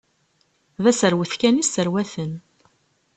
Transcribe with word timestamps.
D 0.83 0.85
aserwet 0.89 1.33
kan 1.39 1.61
i 1.61 1.63
sserwaten. 1.65 2.33